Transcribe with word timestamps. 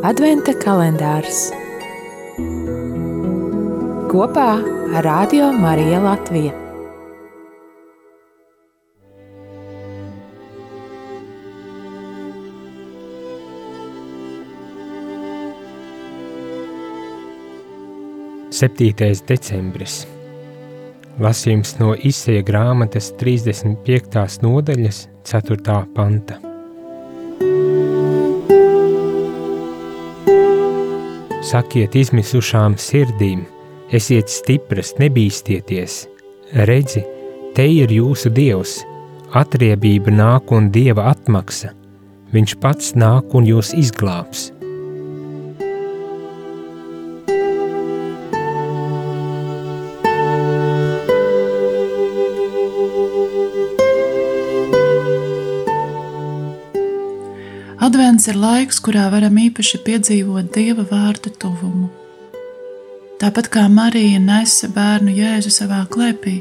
Adventa 0.00 0.54
kalendārs 0.56 1.50
kopā 4.08 4.46
ar 4.96 5.04
Radio 5.04 5.50
Mariju 5.52 5.98
Latviju. 6.06 6.54
Septītais 18.48 19.20
decembris. 19.28 20.06
Lasījums 21.20 21.76
no 21.76 21.92
izsēja 21.92 22.48
grāmatas 22.48 23.12
35. 23.20 24.40
nodaļas, 24.48 25.08
4. 25.28 25.82
panta. 25.92 26.46
Sakiet 31.40 31.94
izmisušām 31.96 32.74
sirdīm, 32.76 33.46
esiet 33.96 34.28
stipras, 34.28 34.92
nebīsties. 35.00 36.02
Redzi, 36.68 37.00
te 37.56 37.64
ir 37.64 37.88
jūsu 37.96 38.28
dievs, 38.36 38.82
atriebība 39.32 40.12
nāk 40.12 40.52
un 40.52 40.68
dieva 40.74 41.08
atmaksa. 41.14 41.72
Viņš 42.34 42.56
pats 42.60 42.92
nāk 42.92 43.32
un 43.34 43.48
jūs 43.48 43.72
izglābs. 43.72 44.50
Advents 57.80 58.26
ir 58.28 58.36
laiks, 58.36 58.76
kurā 58.84 59.06
varam 59.08 59.38
īpaši 59.40 59.78
piedzīvot 59.86 60.50
Dieva 60.52 60.82
vārdu 60.84 61.30
tuvumu. 61.40 61.86
Tāpat 63.20 63.46
kā 63.54 63.62
Marija 63.72 64.18
nesa 64.20 64.68
bērnu 64.68 65.14
Jēzu 65.16 65.48
savā 65.54 65.78
klēpī, 65.88 66.34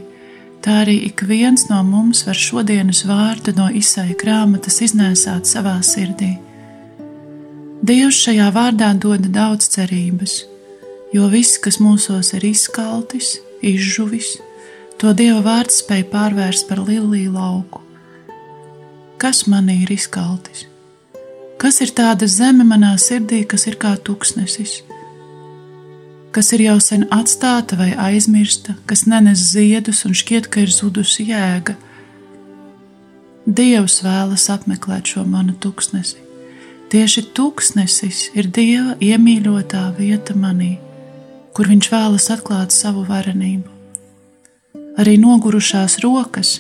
tā 0.60 0.82
arī 0.82 0.98
ik 1.08 1.24
viens 1.30 1.64
no 1.70 1.78
mums 1.88 2.26
var 2.28 2.36
šodienas 2.36 3.06
vārdu 3.08 3.54
no 3.56 3.70
izsaja 3.72 4.18
grāmatas 4.20 4.82
iznēsāt 4.84 5.48
savā 5.48 5.78
sirdī. 5.80 6.34
Dievs 7.88 8.20
šajā 8.26 8.50
vārdā 8.56 8.90
dod 9.00 9.30
daudz 9.32 9.70
cerības, 9.78 10.42
jo 11.16 11.30
viss, 11.32 11.56
kas 11.64 11.80
mūsos 11.80 12.34
ir 12.36 12.50
izkaltis, 12.52 13.38
izžuvis, 13.64 14.34
to 15.00 15.16
Dieva 15.16 15.40
vārds 15.48 15.80
spēj 15.86 16.04
pārvērst 16.12 16.68
par 16.68 16.84
liliju 16.84 17.32
lauku. 17.38 17.80
Kas 19.24 19.46
manī 19.48 19.86
ir 19.86 19.96
izkaltis? 19.96 20.69
Kas 21.60 21.82
ir 21.84 21.90
tāda 21.92 22.24
zeme 22.32 22.64
manā 22.64 22.94
sirdī, 22.96 23.42
kas 23.44 23.66
ir 23.68 23.76
kā 23.82 23.98
tuksnesis, 24.00 24.78
kas 26.32 26.54
ir 26.56 26.62
jau 26.64 26.78
sen 26.80 27.02
atstāta 27.12 27.76
vai 27.76 27.90
aizmirsta, 28.00 28.78
kas 28.88 29.04
nenes 29.12 29.44
ziedus 29.52 30.06
un 30.08 30.16
šķiet, 30.16 30.48
ka 30.48 30.64
ir 30.64 30.72
zudusi 30.72 31.26
jēga? 31.28 31.76
Dievs 33.44 33.98
vēlas 34.06 34.46
apmeklēt 34.54 35.12
šo 35.12 35.26
manu 35.28 35.58
tuksnesi. 35.60 36.22
Tieši 36.90 37.26
tuksnesis 37.36 38.22
ir 38.40 38.48
Dieva 38.56 38.96
iemīļotā 39.04 39.84
vieta 40.00 40.38
manī, 40.40 40.78
kur 41.52 41.68
Viņš 41.68 41.92
vēlas 41.92 42.30
atklāt 42.38 42.72
savu 42.72 43.04
varenību. 43.10 43.68
Arī 44.96 45.18
nogurušās 45.20 46.00
rokas, 46.08 46.56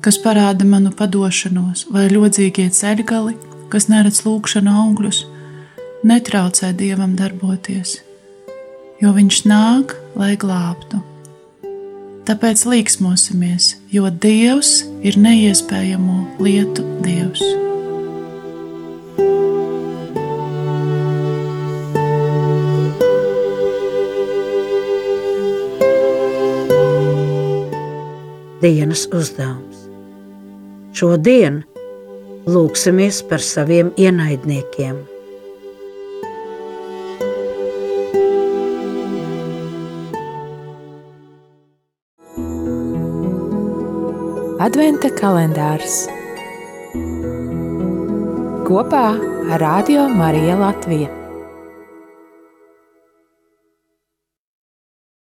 kas 0.00 0.22
parāda 0.22 0.62
manu 0.62 0.94
padošanos, 0.94 1.88
vai 1.90 2.06
ļodzīgie 2.14 2.70
ceļgali, 2.70 3.55
kas 3.72 3.88
neredz 3.90 4.22
lūkšanu 4.26 4.72
augļus, 4.84 5.24
netraucē 6.06 6.72
dievam 6.76 7.16
darboties, 7.18 7.98
jo 9.02 9.12
viņš 9.16 9.42
nāk, 9.50 9.96
lai 10.18 10.34
glābtu. 10.40 11.02
Tāpēc 12.26 12.64
līksmosimies, 12.66 13.76
jo 13.94 14.08
Dievs 14.10 14.80
ir 15.06 15.14
neiespējamo 15.14 16.42
lietu 16.42 16.82
Dievs. 17.04 17.44
Dienas 28.64 29.06
uzdevums. 29.14 29.86
Šodien 30.96 31.62
lūksimies 32.46 33.24
par 33.26 33.42
saviem 33.42 33.90
ienaidniekiem. 33.98 35.02
Adventa 44.66 45.10
kalendārs 45.18 46.06
kopā 48.66 49.06
ar 49.50 49.62
Radio 49.62 50.08
Mariju 50.10 50.58
Latviju. 50.62 51.25